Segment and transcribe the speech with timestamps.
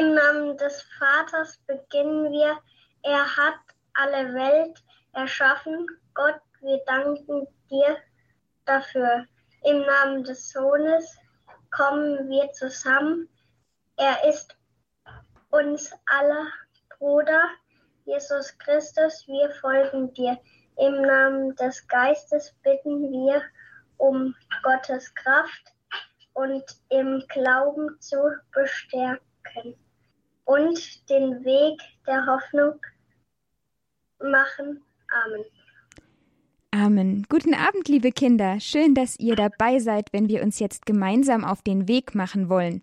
[0.00, 2.58] Im Namen des Vaters beginnen wir.
[3.02, 3.60] Er hat
[3.92, 5.86] alle Welt erschaffen.
[6.14, 7.98] Gott, wir danken dir
[8.64, 9.26] dafür.
[9.62, 11.18] Im Namen des Sohnes
[11.70, 13.28] kommen wir zusammen.
[13.98, 14.56] Er ist
[15.50, 16.46] uns aller
[16.98, 17.50] Bruder,
[18.06, 20.38] Jesus Christus, wir folgen dir.
[20.78, 23.42] Im Namen des Geistes bitten wir
[23.98, 25.74] um Gottes Kraft
[26.32, 28.16] und im Glauben zu
[28.52, 29.76] bestärken
[30.50, 32.74] und den Weg der Hoffnung
[34.18, 34.82] machen.
[35.24, 35.44] Amen.
[36.72, 37.26] Amen.
[37.28, 38.58] Guten Abend, liebe Kinder.
[38.58, 42.82] Schön, dass ihr dabei seid, wenn wir uns jetzt gemeinsam auf den Weg machen wollen.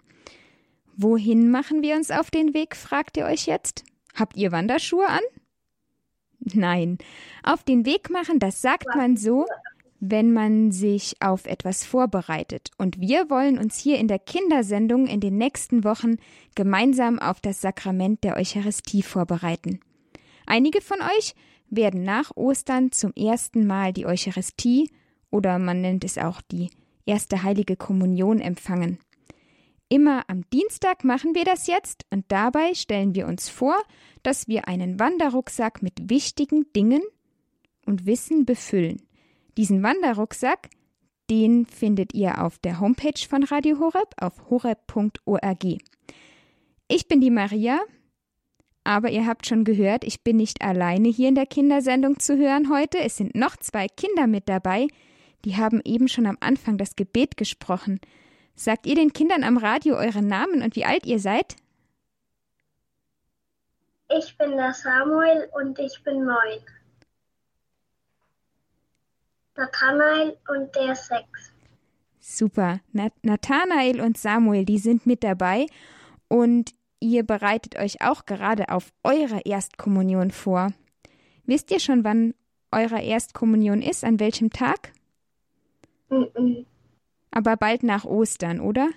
[0.95, 3.83] Wohin machen wir uns auf den Weg, fragt ihr euch jetzt?
[4.15, 5.21] Habt ihr Wanderschuhe an?
[6.39, 6.97] Nein.
[7.43, 9.45] Auf den Weg machen, das sagt man so,
[9.99, 12.71] wenn man sich auf etwas vorbereitet.
[12.77, 16.17] Und wir wollen uns hier in der Kindersendung in den nächsten Wochen
[16.55, 19.79] gemeinsam auf das Sakrament der Eucharistie vorbereiten.
[20.45, 21.35] Einige von euch
[21.69, 24.89] werden nach Ostern zum ersten Mal die Eucharistie
[25.31, 26.69] oder man nennt es auch die
[27.05, 28.99] erste heilige Kommunion empfangen.
[29.89, 33.75] Immer am Dienstag machen wir das jetzt und dabei stellen wir uns vor,
[34.21, 37.01] dass wir einen Wanderrucksack mit wichtigen Dingen
[37.85, 39.01] und Wissen befüllen.
[39.57, 40.69] Diesen Wanderrucksack,
[41.31, 45.65] den findet ihr auf der Homepage von Radio Horeb auf horeb.org.
[46.87, 47.79] Ich bin die Maria,
[48.83, 52.69] aber ihr habt schon gehört, ich bin nicht alleine hier in der Kindersendung zu hören
[52.71, 52.99] heute.
[52.99, 54.87] Es sind noch zwei Kinder mit dabei,
[55.43, 57.99] die haben eben schon am Anfang das Gebet gesprochen.
[58.55, 61.55] Sagt ihr den Kindern am Radio euren Namen und wie alt ihr seid?
[64.09, 66.61] Ich bin der Samuel und ich bin neun.
[69.57, 71.51] Nathanael und der sechs.
[72.19, 72.79] Super.
[73.21, 75.65] Nathanael und Samuel, die sind mit dabei
[76.27, 80.73] und ihr bereitet euch auch gerade auf eure Erstkommunion vor.
[81.45, 82.33] Wisst ihr schon, wann
[82.71, 84.03] eure Erstkommunion ist?
[84.03, 84.91] An welchem Tag?
[86.09, 86.65] -mm.
[87.31, 88.89] Aber bald nach Ostern, oder?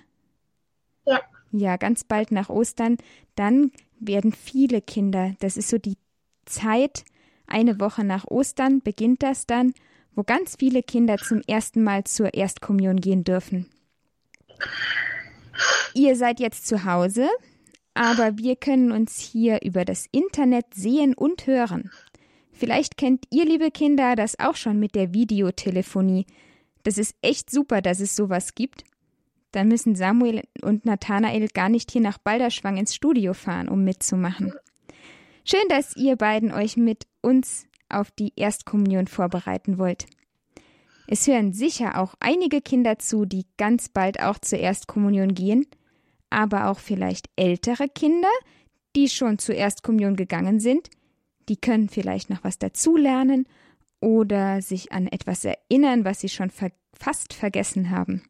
[1.05, 1.21] Ja.
[1.51, 2.97] Ja, ganz bald nach Ostern.
[3.35, 5.97] Dann werden viele Kinder, das ist so die
[6.45, 7.05] Zeit,
[7.47, 9.73] eine Woche nach Ostern beginnt das dann,
[10.15, 13.67] wo ganz viele Kinder zum ersten Mal zur Erstkommunion gehen dürfen.
[15.93, 17.27] Ihr seid jetzt zu Hause,
[17.93, 21.91] aber wir können uns hier über das Internet sehen und hören.
[22.51, 26.25] Vielleicht kennt ihr, liebe Kinder, das auch schon mit der Videotelefonie.
[26.83, 28.83] Das ist echt super, dass es sowas gibt.
[29.51, 34.53] Dann müssen Samuel und Nathanael gar nicht hier nach Balderschwang ins Studio fahren, um mitzumachen.
[35.43, 40.05] Schön, dass ihr beiden euch mit uns auf die Erstkommunion vorbereiten wollt.
[41.07, 45.67] Es hören sicher auch einige Kinder zu, die ganz bald auch zur Erstkommunion gehen,
[46.29, 48.29] aber auch vielleicht ältere Kinder,
[48.95, 50.89] die schon zur Erstkommunion gegangen sind,
[51.49, 53.45] die können vielleicht noch was dazulernen
[53.99, 58.21] oder sich an etwas erinnern, was sie schon ver fast vergessen haben.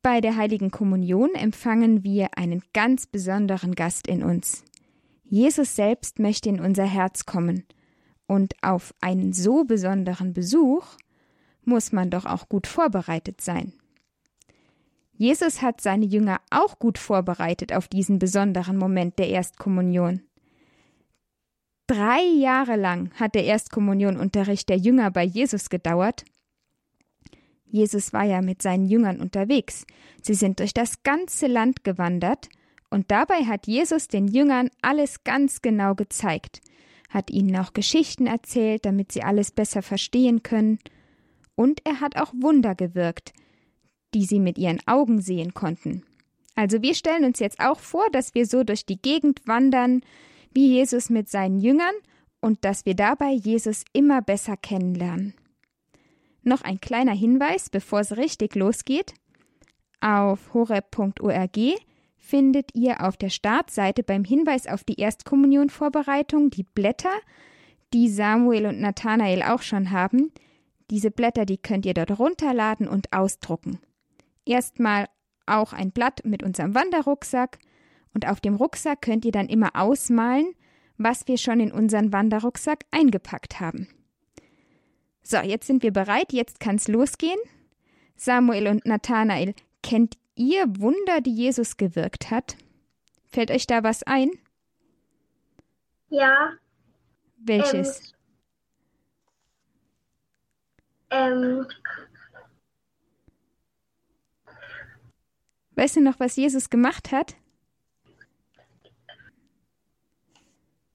[0.00, 4.64] Bei der heiligen Kommunion empfangen wir einen ganz besonderen Gast in uns.
[5.24, 7.64] Jesus selbst möchte in unser Herz kommen,
[8.26, 10.86] und auf einen so besonderen Besuch
[11.64, 13.72] muss man doch auch gut vorbereitet sein.
[15.16, 20.22] Jesus hat seine Jünger auch gut vorbereitet auf diesen besonderen Moment der Erstkommunion.
[21.86, 26.24] Drei Jahre lang hat der Erstkommunionunterricht der Jünger bei Jesus gedauert.
[27.66, 29.86] Jesus war ja mit seinen Jüngern unterwegs.
[30.22, 32.48] Sie sind durch das ganze Land gewandert,
[32.90, 36.60] und dabei hat Jesus den Jüngern alles ganz genau gezeigt,
[37.14, 40.78] hat ihnen auch Geschichten erzählt, damit sie alles besser verstehen können,
[41.54, 43.32] und er hat auch Wunder gewirkt,
[44.12, 46.02] die sie mit ihren Augen sehen konnten.
[46.56, 50.02] Also wir stellen uns jetzt auch vor, dass wir so durch die Gegend wandern,
[50.52, 51.94] wie Jesus mit seinen Jüngern
[52.40, 55.34] und dass wir dabei Jesus immer besser kennenlernen.
[56.42, 59.14] Noch ein kleiner Hinweis, bevor es richtig losgeht.
[60.00, 61.58] Auf horeb.org
[62.24, 67.12] findet ihr auf der Startseite beim Hinweis auf die Erstkommunionvorbereitung die Blätter,
[67.92, 70.32] die Samuel und Nathanael auch schon haben.
[70.90, 73.78] Diese Blätter, die könnt ihr dort runterladen und ausdrucken.
[74.46, 75.06] Erstmal
[75.46, 77.58] auch ein Blatt mit unserem Wanderrucksack,
[78.14, 80.54] und auf dem Rucksack könnt ihr dann immer ausmalen,
[80.96, 83.88] was wir schon in unseren Wanderrucksack eingepackt haben.
[85.22, 87.38] So, jetzt sind wir bereit, jetzt kann's losgehen.
[88.14, 92.56] Samuel und Nathanael, kennt ihr Wunder, die Jesus gewirkt hat?
[93.26, 94.30] Fällt euch da was ein?
[96.08, 96.52] Ja.
[97.38, 98.12] Welches?
[101.10, 101.66] Ähm, ähm,
[105.74, 107.34] weißt du noch, was Jesus gemacht hat?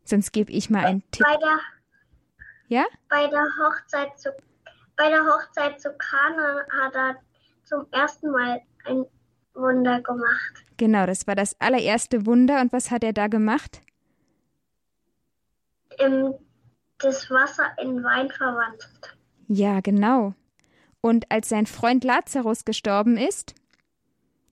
[0.03, 1.23] Sonst gebe ich mal einen Tipp.
[1.23, 1.59] Bei der,
[2.67, 2.85] Ja?
[3.09, 4.31] bei der Hochzeit zu
[4.95, 7.15] bei der Hochzeit zu Kana hat er
[7.63, 9.05] zum ersten Mal ein
[9.53, 10.65] Wunder gemacht.
[10.77, 12.61] Genau, das war das allererste Wunder.
[12.61, 13.81] Und was hat er da gemacht?
[15.97, 16.33] Im,
[16.99, 19.17] das Wasser in Wein verwandelt.
[19.47, 20.33] Ja, genau.
[21.01, 23.55] Und als sein Freund Lazarus gestorben ist,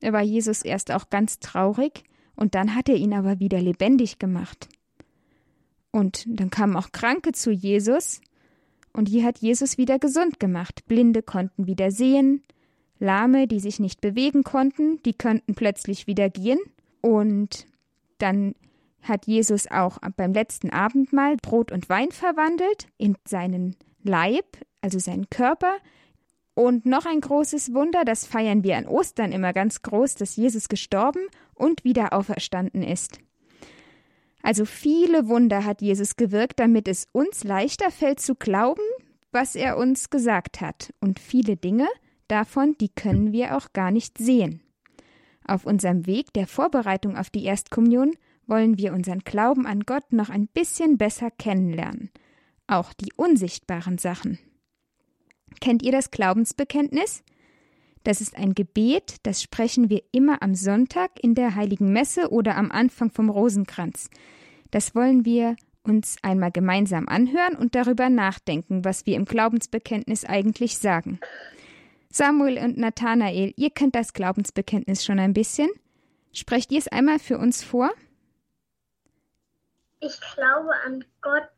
[0.01, 2.03] war Jesus erst auch ganz traurig
[2.35, 4.69] und dann hat er ihn aber wieder lebendig gemacht.
[5.91, 8.21] Und dann kamen auch Kranke zu Jesus
[8.93, 10.85] und die hat Jesus wieder gesund gemacht.
[10.87, 12.43] Blinde konnten wieder sehen,
[12.99, 16.59] Lahme, die sich nicht bewegen konnten, die könnten plötzlich wieder gehen.
[17.01, 17.67] Und
[18.17, 18.55] dann
[19.01, 24.45] hat Jesus auch beim letzten Abendmahl Brot und Wein verwandelt in seinen Leib,
[24.81, 25.77] also seinen Körper.
[26.53, 30.69] Und noch ein großes Wunder, das feiern wir an Ostern immer ganz groß, dass Jesus
[30.69, 31.21] gestorben
[31.53, 33.19] und wieder auferstanden ist.
[34.41, 38.81] Also viele Wunder hat Jesus gewirkt, damit es uns leichter fällt zu glauben,
[39.31, 40.93] was er uns gesagt hat.
[40.99, 41.87] Und viele Dinge
[42.27, 44.61] davon, die können wir auch gar nicht sehen.
[45.45, 48.11] Auf unserem Weg der Vorbereitung auf die Erstkommunion
[48.47, 52.09] wollen wir unseren Glauben an Gott noch ein bisschen besser kennenlernen.
[52.67, 54.39] Auch die unsichtbaren Sachen.
[55.61, 57.23] Kennt ihr das Glaubensbekenntnis?
[58.03, 62.55] Das ist ein Gebet, das sprechen wir immer am Sonntag in der Heiligen Messe oder
[62.55, 64.09] am Anfang vom Rosenkranz.
[64.71, 70.77] Das wollen wir uns einmal gemeinsam anhören und darüber nachdenken, was wir im Glaubensbekenntnis eigentlich
[70.77, 71.19] sagen.
[72.09, 75.69] Samuel und Nathanael, ihr kennt das Glaubensbekenntnis schon ein bisschen.
[76.33, 77.89] Sprecht ihr es einmal für uns vor?
[79.99, 81.49] Ich glaube an Gott,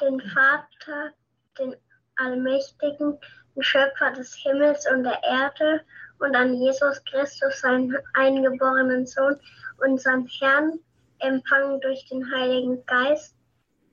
[0.00, 1.12] den Vater,
[1.58, 1.76] den
[2.16, 3.18] Allmächtigen,
[3.54, 5.82] den Schöpfer des Himmels und der Erde
[6.18, 9.36] und an Jesus Christus, seinen eingeborenen Sohn,
[9.78, 10.80] unseren Herrn,
[11.20, 13.36] empfangen durch den Heiligen Geist,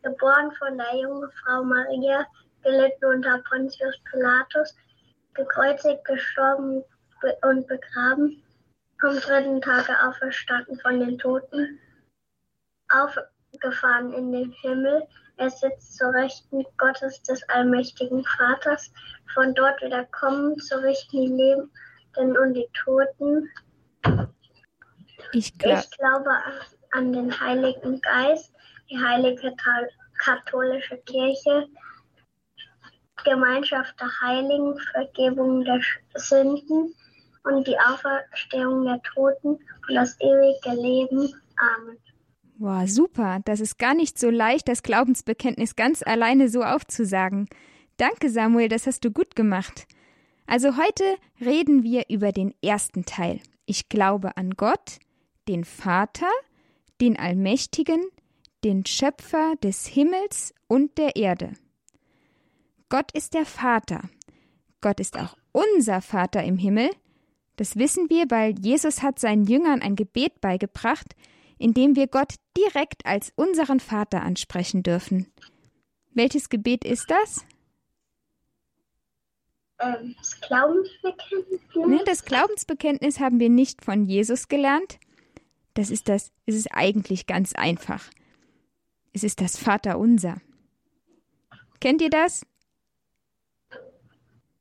[0.03, 2.25] geboren von der jungen Frau Maria,
[2.63, 4.75] gelitten unter Pontius Pilatus,
[5.35, 6.83] gekreuzigt, gestorben
[7.41, 8.41] und begraben,
[9.01, 11.79] am dritten Tage auferstanden von den Toten,
[12.89, 18.91] aufgefahren in den Himmel, er sitzt zur Rechten Gottes des allmächtigen Vaters,
[19.33, 23.49] von dort wieder kommen zu richten die Lebenden und die Toten.
[25.33, 26.29] Ich, glaub, Ich glaube
[26.91, 28.53] an den Heiligen Geist,
[28.89, 29.53] die heilige
[30.19, 31.67] katholische Kirche,
[33.23, 35.79] Gemeinschaft der Heiligen, Vergebung der
[36.15, 36.93] Sünden
[37.43, 39.57] und die Auferstehung der Toten
[39.87, 41.33] und das ewige Leben.
[41.57, 41.97] Amen.
[42.57, 43.39] wow, super.
[43.45, 47.47] Das ist gar nicht so leicht, das Glaubensbekenntnis ganz alleine so aufzusagen.
[47.97, 49.87] Danke, Samuel, das hast du gut gemacht.
[50.47, 51.03] Also heute
[51.39, 53.39] reden wir über den ersten Teil.
[53.65, 54.99] Ich glaube an Gott,
[55.47, 56.29] den Vater,
[57.01, 58.03] den Allmächtigen,
[58.63, 61.53] den Schöpfer des Himmels und der Erde.
[62.89, 64.09] Gott ist der Vater.
[64.81, 66.89] Gott ist auch unser Vater im Himmel.
[67.55, 71.15] Das wissen wir, weil Jesus hat seinen Jüngern ein Gebet beigebracht,
[71.57, 75.31] in dem wir Gott direkt als unseren Vater ansprechen dürfen.
[76.13, 77.45] Welches Gebet ist das?
[79.79, 81.61] Ähm, das Glaubensbekenntnis.
[81.75, 84.99] Ne, das Glaubensbekenntnis haben wir nicht von Jesus gelernt.
[85.73, 88.09] Das ist das, es ist eigentlich ganz einfach.
[89.11, 90.37] Es ist das Vaterunser.
[91.81, 92.45] Kennt ihr das?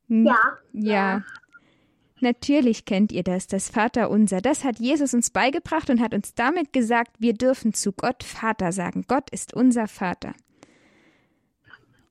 [0.07, 0.37] Hm, Ja.
[0.73, 1.23] Ja.
[2.21, 4.39] Natürlich kennt ihr das, das Vaterunser.
[4.41, 8.71] Das hat Jesus uns beigebracht und hat uns damit gesagt, wir dürfen zu Gott Vater
[8.71, 9.03] sagen.
[9.07, 10.33] Gott ist unser Vater.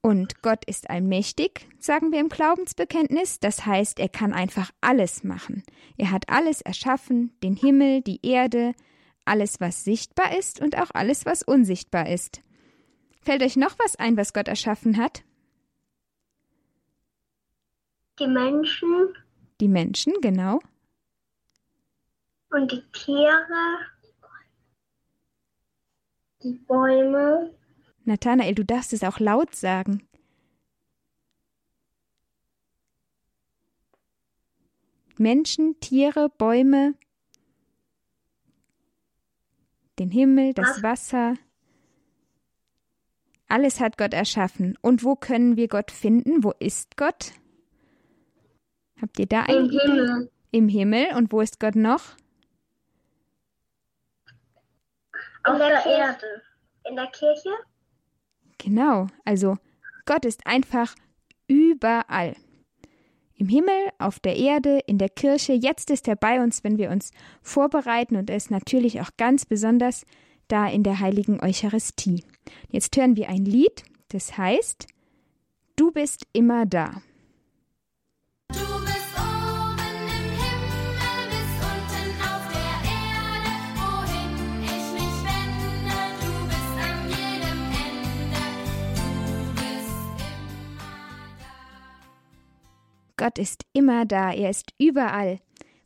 [0.02, 3.40] Und Gott ist allmächtig, sagen wir im Glaubensbekenntnis.
[3.40, 5.62] Das heißt, er kann einfach alles machen.
[5.96, 8.74] Er hat alles erschaffen, den Himmel, die Erde,
[9.24, 12.42] alles, was sichtbar ist und auch alles, was unsichtbar ist.
[13.22, 15.22] Fällt euch noch was ein, was Gott erschaffen hat?
[18.18, 19.14] Die Menschen
[19.60, 20.60] Die Menschen, genau.
[22.50, 23.78] und die Tiere,
[26.42, 27.52] die Bäume,
[28.04, 30.06] Nathanael, du darfst es auch laut sagen.
[35.16, 36.94] Menschen, Tiere, Bäume,
[39.98, 41.34] den Himmel, das Wasser.
[43.48, 44.76] Alles hat Gott erschaffen.
[44.82, 46.42] Und wo können wir Gott finden?
[46.42, 47.32] Wo ist Gott?
[49.00, 49.78] Habt ihr da eine im Idee?
[49.80, 51.06] Himmel, Im Himmel.
[51.16, 52.16] Und wo ist Gott noch?
[55.44, 56.42] auf der, Erde.
[56.88, 57.50] In der Kirche?
[58.58, 59.56] Genau, also
[60.06, 60.94] Gott ist einfach
[61.46, 62.34] überall.
[63.36, 66.90] Im Himmel, auf der Erde, in der Kirche, jetzt ist er bei uns, wenn wir
[66.90, 67.10] uns
[67.42, 70.06] vorbereiten und er ist natürlich auch ganz besonders
[70.48, 72.24] da in der heiligen Eucharistie.
[72.70, 74.86] Jetzt hören wir ein Lied, das heißt
[75.76, 77.02] Du bist immer da.
[93.24, 95.40] Gott ist immer da, er ist überall.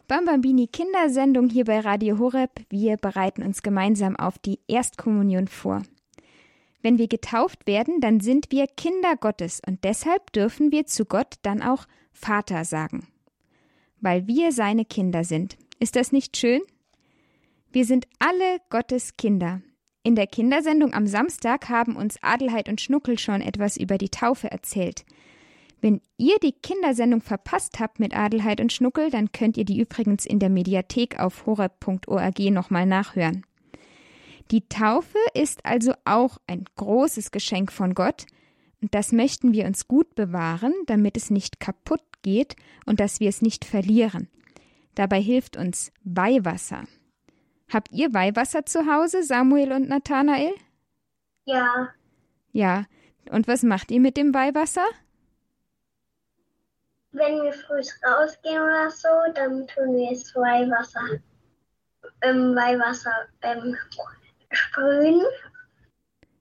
[0.09, 2.51] Bambambini Kindersendung hier bei Radio Horeb.
[2.69, 5.85] Wir bereiten uns gemeinsam auf die Erstkommunion vor.
[6.83, 11.37] Wenn wir getauft werden, dann sind wir Kinder Gottes und deshalb dürfen wir zu Gott
[11.43, 13.07] dann auch Vater sagen.
[14.01, 15.57] Weil wir seine Kinder sind.
[15.79, 16.63] Ist das nicht schön?
[17.71, 19.63] Wir sind alle Gottes Kinder.
[20.03, 24.51] In der Kindersendung am Samstag haben uns Adelheid und Schnuckel schon etwas über die Taufe
[24.51, 25.05] erzählt.
[25.81, 30.27] Wenn ihr die Kindersendung verpasst habt mit Adelheid und Schnuckel, dann könnt ihr die übrigens
[30.27, 33.45] in der Mediathek auf horeb.org nochmal nachhören.
[34.51, 38.27] Die Taufe ist also auch ein großes Geschenk von Gott,
[38.81, 42.55] und das möchten wir uns gut bewahren, damit es nicht kaputt geht
[42.87, 44.29] und dass wir es nicht verlieren.
[44.95, 46.85] Dabei hilft uns Weihwasser.
[47.73, 50.55] Habt ihr Weihwasser zu Hause, Samuel und Nathanael?
[51.45, 51.89] Ja,
[52.53, 52.87] Ja.
[53.31, 54.87] Und was macht ihr mit dem Weihwasser?
[57.13, 61.21] Wenn wir früh rausgehen oder so, dann tun wir es Weihwasser,
[62.23, 63.77] ähm, Weihwasser ähm,
[64.51, 65.21] sprühen.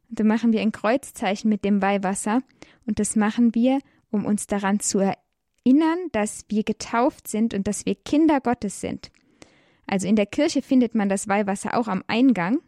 [0.10, 2.42] Und dann machen wir ein Kreuzzeichen mit dem Weihwasser
[2.86, 7.86] und das machen wir, um uns daran zu erinnern, dass wir getauft sind und dass
[7.86, 9.12] wir Kinder Gottes sind.
[9.86, 12.60] Also in der Kirche findet man das Weihwasser auch am Eingang,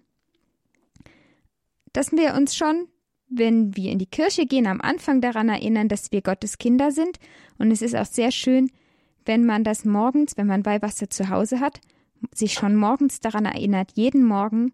[1.93, 2.87] dass wir uns schon,
[3.29, 7.19] wenn wir in die Kirche gehen, am Anfang daran erinnern, dass wir Gottes Kinder sind.
[7.57, 8.71] Und es ist auch sehr schön,
[9.25, 11.79] wenn man das morgens, wenn man Weihwasser zu Hause hat,
[12.33, 14.73] sich schon morgens daran erinnert, jeden Morgen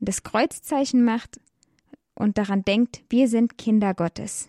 [0.00, 1.40] das Kreuzzeichen macht
[2.14, 4.48] und daran denkt, wir sind Kinder Gottes.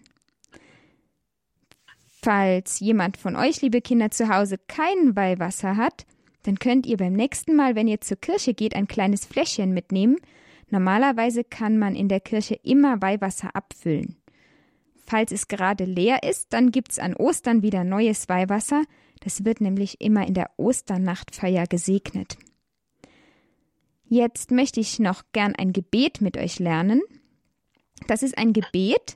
[2.21, 6.05] Falls jemand von euch, liebe Kinder, zu Hause kein Weihwasser hat,
[6.43, 10.17] dann könnt ihr beim nächsten Mal, wenn ihr zur Kirche geht, ein kleines Fläschchen mitnehmen.
[10.73, 14.17] Normalerweise kann man in der Kirche immer Weihwasser abfüllen.
[15.05, 18.81] Falls es gerade leer ist, dann gibt's an Ostern wieder neues Weihwasser.
[19.19, 22.39] Das wird nämlich immer in der Osternachtfeier gesegnet.
[24.05, 27.03] Jetzt möchte ich noch gern ein Gebet mit euch lernen.
[28.07, 29.15] Das ist ein Gebet,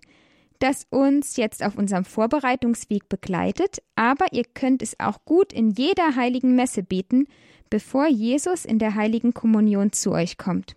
[0.60, 6.16] das uns jetzt auf unserem Vorbereitungsweg begleitet, aber ihr könnt es auch gut in jeder
[6.16, 7.26] heiligen Messe beten,
[7.72, 10.76] bevor Jesus in der heiligen Kommunion zu euch kommt.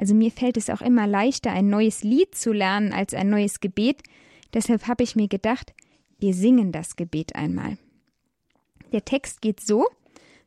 [0.00, 3.60] Also mir fällt es auch immer leichter, ein neues Lied zu lernen als ein neues
[3.60, 4.02] Gebet,
[4.54, 5.74] deshalb habe ich mir gedacht,
[6.18, 7.76] wir singen das Gebet einmal.
[8.92, 9.86] Der Text geht so,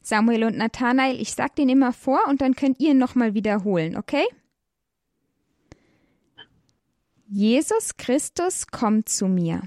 [0.01, 3.95] Samuel und Nathanael, ich sag den immer vor und dann könnt ihr ihn nochmal wiederholen,
[3.95, 4.25] okay?
[7.27, 9.61] Jesus Christus kommt zu mir.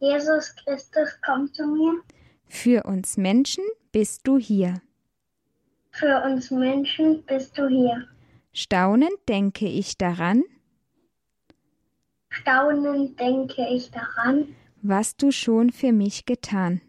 [0.00, 2.02] Jesus Christus, komm zu mir.
[2.48, 4.82] Für uns Menschen bist du hier.
[5.92, 8.08] Für uns Menschen bist du hier.
[8.58, 10.42] Staunend denke ich daran,
[12.30, 16.80] Staunend denke ich daran, was du schon für mich getan.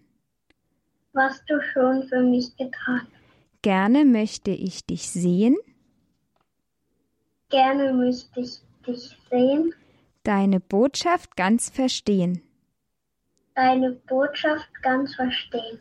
[1.12, 3.06] was du schon für mich getan.
[3.64, 5.58] Gerne möchte ich dich sehen,
[7.50, 9.74] Gerne möchte ich dich sehen,
[10.24, 12.42] deine Botschaft ganz verstehen,
[13.56, 15.80] deine Botschaft ganz verstehen.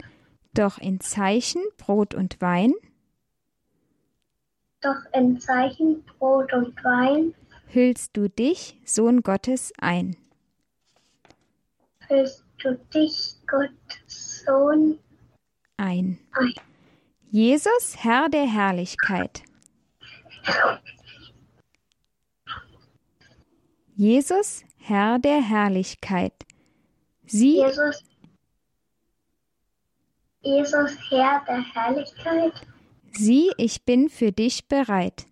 [0.52, 2.75] doch in Zeichen Brot und Wein
[4.80, 7.35] Doch in Zeichen Brot und Wein
[7.68, 10.16] hüllst du dich, Sohn Gottes, ein.
[12.06, 14.99] füllst du dich, Gottes Sohn,
[15.76, 16.18] ein.
[16.33, 16.54] ein.
[17.30, 19.42] Jesus, Herr der Herrlichkeit.
[23.95, 26.33] Jesus, Herr der Herrlichkeit.
[27.26, 28.04] Sieh, Jesus,
[30.42, 32.52] Jesus, Herr der Herrlichkeit,
[33.16, 35.26] sieh, ich bin für dich bereit.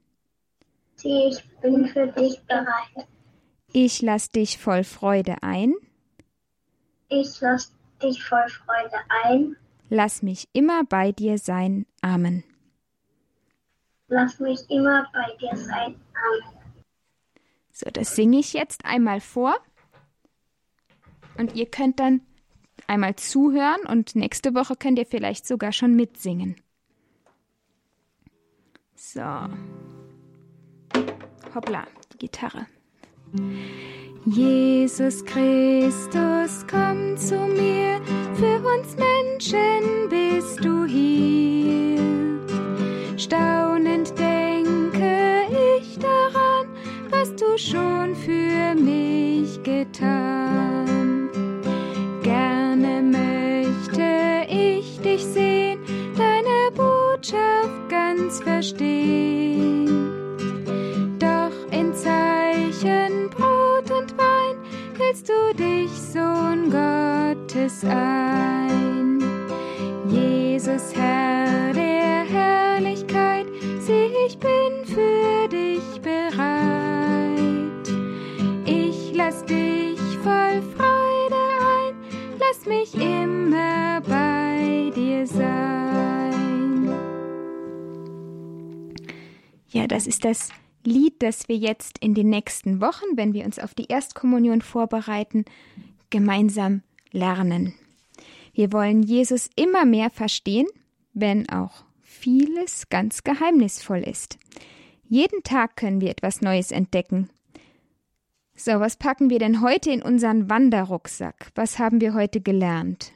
[0.96, 3.06] sieh, ich bin für dich bereit.
[3.72, 5.74] Ich lass dich voll Freude ein,
[7.08, 7.72] Ich lass
[8.02, 9.56] dich voll Freude ein.
[9.90, 11.86] lass mich immer bei dir sein.
[12.00, 12.44] Amen.
[14.08, 15.94] Lass mich immer bei dir sein.
[16.14, 16.58] Amen.
[17.72, 19.56] So, das singe ich jetzt einmal vor.
[21.36, 22.20] Und ihr könnt dann
[22.86, 26.56] einmal zuhören und nächste Woche könnt ihr vielleicht sogar schon mitsingen.
[29.12, 29.20] So.
[31.54, 32.66] Hoppla, die Gitarre.
[34.24, 38.00] Jesus Christus, komm zu mir,
[38.34, 42.00] für uns Menschen bist du hier.
[43.18, 46.66] Staunend denke ich daran,
[47.10, 50.93] was du schon für mich getan.
[58.34, 59.86] Ganz verstehen.
[61.18, 64.56] Doch in Zeichen Brot und Wein
[64.98, 68.23] hältst du dich, Sohn Gottes, ein.
[89.94, 90.48] Das ist das
[90.82, 95.44] Lied, das wir jetzt in den nächsten Wochen, wenn wir uns auf die Erstkommunion vorbereiten,
[96.10, 96.82] gemeinsam
[97.12, 97.74] lernen.
[98.54, 100.66] Wir wollen Jesus immer mehr verstehen,
[101.12, 104.36] wenn auch vieles ganz geheimnisvoll ist.
[105.08, 107.30] Jeden Tag können wir etwas Neues entdecken.
[108.56, 111.52] So, was packen wir denn heute in unseren Wanderrucksack?
[111.54, 113.12] Was haben wir heute gelernt?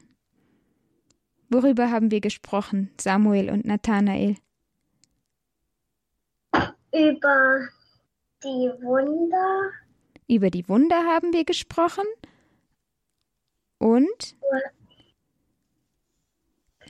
[1.49, 4.37] Worüber haben wir gesprochen, Samuel und Nathanael?
[6.93, 7.69] Über
[8.43, 9.71] die Wunder
[10.27, 12.05] Über die Wunder haben wir gesprochen.
[13.79, 14.37] Und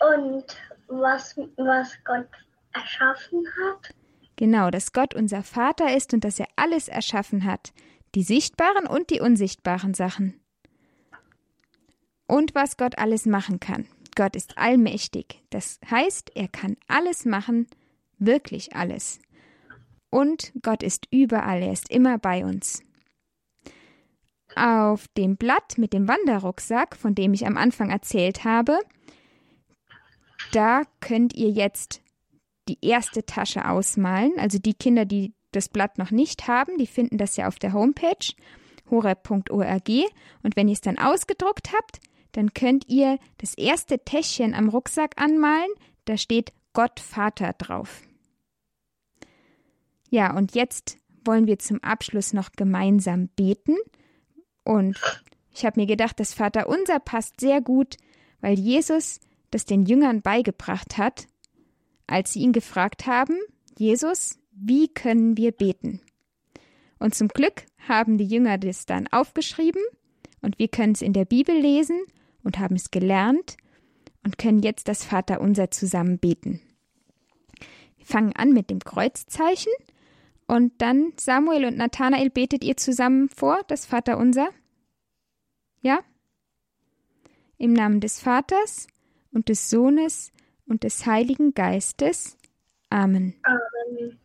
[0.00, 0.44] und
[0.86, 2.28] was, was Gott
[2.72, 3.94] erschaffen hat.
[4.36, 7.72] genau, dass Gott unser Vater ist und dass er alles erschaffen hat.
[8.14, 10.40] Die sichtbaren und die unsichtbaren Sachen.
[12.26, 13.88] Und was Gott alles machen kann.
[14.14, 15.42] Gott ist allmächtig.
[15.50, 17.66] Das heißt, er kann alles machen,
[18.18, 19.20] wirklich alles.
[20.10, 22.82] Und Gott ist überall, er ist immer bei uns.
[24.56, 28.78] Auf dem Blatt mit dem Wanderrucksack, von dem ich am Anfang erzählt habe,
[30.52, 32.00] da könnt ihr jetzt
[32.68, 34.32] die erste Tasche ausmalen.
[34.38, 37.72] Also die Kinder, die das Blatt noch nicht haben, die finden das ja auf der
[37.72, 38.34] Homepage
[38.90, 39.88] horeb.org.
[40.42, 42.00] Und wenn ihr es dann ausgedruckt habt,
[42.32, 45.70] dann könnt ihr das erste Täschchen am Rucksack anmalen.
[46.04, 48.02] Da steht Gott Vater drauf.
[50.10, 53.76] Ja, und jetzt wollen wir zum Abschluss noch gemeinsam beten.
[54.64, 54.98] Und
[55.52, 57.96] ich habe mir gedacht, das Vaterunser passt sehr gut,
[58.40, 61.26] weil Jesus das den Jüngern beigebracht hat,
[62.06, 63.36] als sie ihn gefragt haben,
[63.78, 66.00] Jesus, wie können wir beten?
[66.98, 69.82] Und zum Glück haben die Jünger das dann aufgeschrieben
[70.42, 72.00] und wir können es in der Bibel lesen
[72.42, 73.56] und haben es gelernt
[74.24, 76.60] und können jetzt das Vaterunser zusammen beten.
[77.96, 79.72] Wir fangen an mit dem Kreuzzeichen
[80.48, 84.48] und dann Samuel und Nathanael betet ihr zusammen vor, das Vaterunser.
[85.82, 86.00] Ja?
[87.58, 88.88] Im Namen des Vaters
[89.30, 90.32] und des Sohnes
[90.66, 92.38] und des Heiligen Geistes.
[92.88, 93.34] Amen.
[93.42, 94.18] Amen.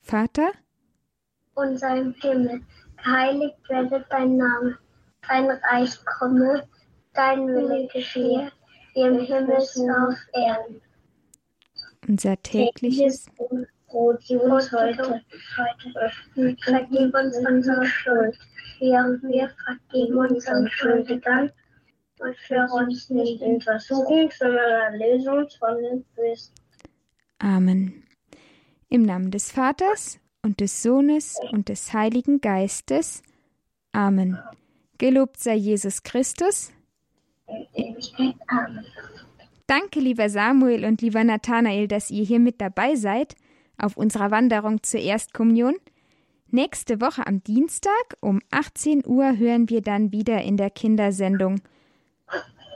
[0.00, 0.52] Vater,
[1.54, 2.62] Unser im Himmel,
[2.98, 4.78] geheiligt werde dein Name,
[5.26, 6.68] dein Reich komme,
[7.14, 8.52] dein Wille geschehe,
[8.92, 10.83] wie im Himmel so auf Erden.
[12.08, 13.26] Unser tägliches
[13.86, 15.22] Brot gib uns heute.
[16.64, 18.38] Vergib uns unsere Schuld,
[18.80, 21.50] auch wir vergeben unseren Schuldigern.
[22.20, 26.54] Und führe uns nicht in Versuchung, sondern erlöse uns von dem Bösen.
[27.40, 28.04] Amen.
[28.88, 33.22] Im Namen des Vaters und des Sohnes und des Heiligen Geistes.
[33.92, 34.38] Amen.
[34.98, 36.72] Gelobt sei Jesus Christus.
[38.46, 38.86] Amen.
[39.66, 43.34] Danke, lieber Samuel und lieber Nathanael, dass ihr hier mit dabei seid
[43.78, 45.74] auf unserer Wanderung zur Erstkommunion.
[46.50, 51.60] Nächste Woche am Dienstag um 18 Uhr hören wir dann wieder in der Kindersendung,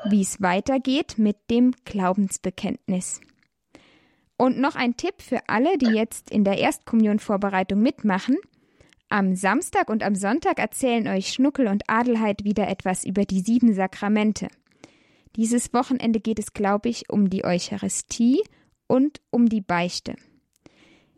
[0.09, 3.21] wie es weitergeht mit dem Glaubensbekenntnis.
[4.37, 8.37] Und noch ein Tipp für alle, die jetzt in der Erstkommunionvorbereitung mitmachen.
[9.11, 13.75] Am Samstag und am Sonntag erzählen euch Schnuckel und Adelheid wieder etwas über die sieben
[13.75, 14.49] Sakramente.
[15.39, 18.43] Dieses Wochenende geht es, glaube ich, um die Eucharistie
[18.89, 20.17] und um die Beichte.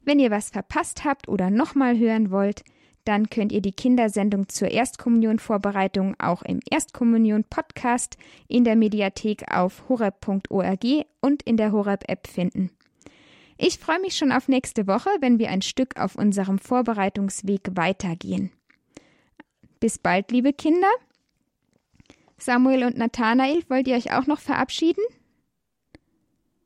[0.04, 2.62] Wenn ihr was verpasst habt oder nochmal hören wollt,
[3.06, 10.84] dann könnt ihr die Kindersendung zur Erstkommunion-Vorbereitung auch im Erstkommunion-Podcast in der Mediathek auf horeb.org
[11.22, 12.70] und in der Horeb-App finden.
[13.56, 18.52] Ich freue mich schon auf nächste Woche, wenn wir ein Stück auf unserem Vorbereitungsweg weitergehen.
[19.80, 20.90] Bis bald, liebe Kinder.
[22.42, 25.02] Samuel und Nathanael, wollt ihr euch auch noch verabschieden?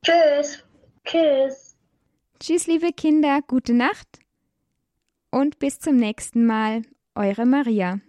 [0.03, 0.65] Tschüss.
[1.05, 1.77] Tschüss.
[2.41, 4.21] Tschüss, liebe Kinder, gute Nacht
[5.31, 6.83] und bis zum nächsten Mal.
[7.15, 8.01] Eure Maria.